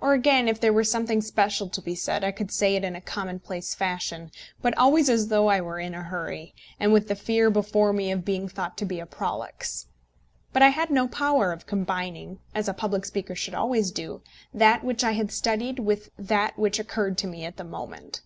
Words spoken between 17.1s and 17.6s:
to me at